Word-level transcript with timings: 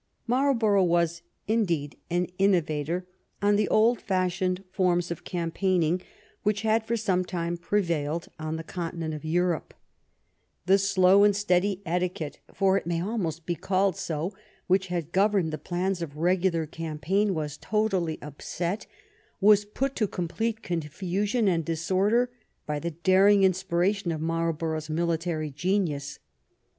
Marlborough 0.25 0.81
was, 0.83 1.21
indeed, 1.47 1.95
an 2.09 2.25
innovator 2.39 3.05
on 3.39 3.55
the 3.55 3.67
old 3.67 4.01
fashioned 4.01 4.63
forms 4.71 5.11
of 5.11 5.23
campaigning 5.23 6.01
which 6.41 6.63
had 6.63 6.83
for 6.83 6.97
some 6.97 7.23
time 7.23 7.55
prevailed 7.55 8.27
on 8.39 8.55
the 8.55 8.63
continent 8.63 9.13
of 9.13 9.23
Europe. 9.23 9.75
The 10.65 10.79
slow 10.79 11.19
102 11.19 11.35
"THE 11.35 11.45
CAMPAIGN"— 11.45 11.59
BLENHEIM• 11.59 12.01
and 12.01 12.09
steady 12.09 12.25
etiquette— 12.25 12.39
^for 12.59 12.79
it 12.79 12.87
may 12.87 12.99
almost 12.99 13.45
be 13.45 13.53
called 13.53 13.95
so— 13.95 14.33
which 14.65 14.87
had 14.87 15.11
governed 15.11 15.53
the 15.53 15.59
plans 15.59 16.01
of 16.01 16.17
regular 16.17 16.65
campaign 16.65 17.35
was 17.35 17.57
totally 17.57 18.17
upset^ 18.23 18.87
was 19.39 19.65
put 19.65 19.95
to 19.97 20.07
complete 20.07 20.63
confusion 20.63 21.47
and 21.47 21.63
disorder 21.63 22.31
by 22.65 22.79
the 22.79 22.89
daring 22.89 23.43
inspiration 23.43 24.11
of 24.11 24.19
Marlborough's 24.19 24.89
military 24.89 25.51
genius. 25.51 26.17